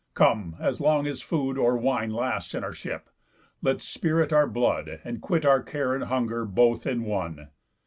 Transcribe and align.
Come, 0.15 0.55
as 0.59 0.81
long 0.81 1.05
as 1.05 1.21
food 1.21 1.59
Or 1.59 1.77
wine 1.77 2.09
lasts 2.09 2.55
in 2.55 2.63
our 2.63 2.73
ship, 2.73 3.11
let's 3.61 3.83
spirit 3.83 4.33
our 4.33 4.47
blood, 4.47 4.99
And 5.03 5.21
quit 5.21 5.45
our 5.45 5.61
care 5.61 5.93
and 5.93 6.05
hunger 6.05 6.43
both 6.43 6.87
in 6.87 7.03
one. 7.03 7.49